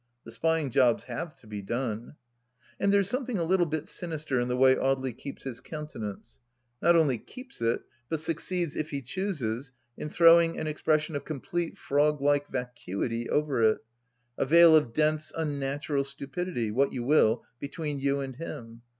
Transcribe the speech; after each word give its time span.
The 0.25 0.31
spying 0.31 0.71
jobs 0.71 1.03
have 1.03 1.35
to 1.41 1.45
be 1.45 1.61
done.... 1.61 2.15
And 2.79 2.91
there 2.91 3.01
is 3.01 3.07
something 3.09 3.37
a 3.37 3.43
little 3.43 3.67
bit 3.67 3.87
sinister 3.87 4.39
in 4.39 4.47
the 4.47 4.57
way 4.57 4.73
Audely 4.73 5.15
keeps 5.15 5.43
his 5.43 5.59
countenance; 5.61 6.39
not 6.81 6.95
only 6.95 7.19
keeps 7.19 7.61
it, 7.61 7.83
but 8.09 8.19
succeeds, 8.19 8.75
if 8.75 8.89
he 8.89 9.03
chooses, 9.03 9.71
in 9.95 10.09
throwing 10.09 10.57
an 10.57 10.65
expression 10.65 11.15
of 11.15 11.23
complete 11.23 11.77
frog 11.77 12.19
like 12.19 12.47
vacuity 12.47 13.29
over 13.29 13.61
it: 13.61 13.85
a 14.39 14.45
veil 14.47 14.75
of 14.75 14.91
dense 14.91 15.31
unnatural 15.37 16.03
stupidity— 16.03 16.71
what 16.71 16.91
you 16.91 17.03
will— 17.03 17.43
between 17.59 17.99
you 17.99 18.21
and 18.21 18.37
him. 18.37 18.81